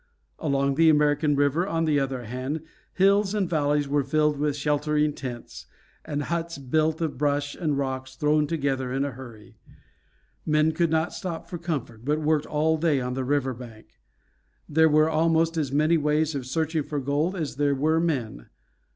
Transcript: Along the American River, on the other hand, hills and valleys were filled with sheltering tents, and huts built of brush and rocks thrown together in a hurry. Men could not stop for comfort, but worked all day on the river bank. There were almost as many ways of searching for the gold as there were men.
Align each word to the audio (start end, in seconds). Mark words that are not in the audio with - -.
Along 0.39 0.73
the 0.73 0.89
American 0.89 1.35
River, 1.35 1.67
on 1.67 1.85
the 1.85 1.99
other 1.99 2.23
hand, 2.23 2.61
hills 2.93 3.35
and 3.35 3.47
valleys 3.47 3.87
were 3.87 4.03
filled 4.03 4.39
with 4.39 4.55
sheltering 4.55 5.13
tents, 5.13 5.67
and 6.03 6.23
huts 6.23 6.57
built 6.57 7.01
of 7.01 7.19
brush 7.19 7.53
and 7.53 7.77
rocks 7.77 8.15
thrown 8.15 8.47
together 8.47 8.91
in 8.91 9.05
a 9.05 9.11
hurry. 9.11 9.59
Men 10.43 10.71
could 10.71 10.89
not 10.89 11.13
stop 11.13 11.47
for 11.47 11.59
comfort, 11.59 12.03
but 12.03 12.19
worked 12.19 12.47
all 12.47 12.77
day 12.77 12.99
on 12.99 13.13
the 13.13 13.23
river 13.23 13.53
bank. 13.53 13.99
There 14.67 14.89
were 14.89 15.07
almost 15.07 15.55
as 15.55 15.71
many 15.71 15.97
ways 15.99 16.33
of 16.33 16.47
searching 16.47 16.81
for 16.81 16.97
the 16.99 17.05
gold 17.05 17.35
as 17.35 17.57
there 17.57 17.75
were 17.75 17.99
men. 17.99 18.47